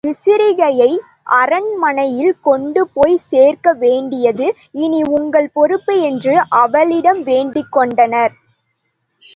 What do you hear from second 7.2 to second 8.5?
வேண்டிக்கொண்டனர்.